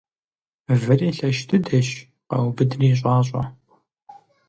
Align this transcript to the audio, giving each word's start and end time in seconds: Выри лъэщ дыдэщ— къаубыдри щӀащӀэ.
Выри 0.81 1.09
лъэщ 1.17 1.37
дыдэщ— 1.49 1.89
къаубыдри 2.29 2.89
щӀащӀэ. 2.97 3.43